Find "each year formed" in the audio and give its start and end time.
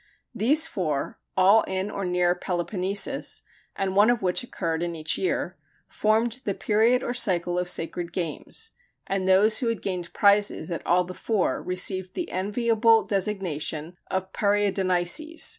4.95-6.41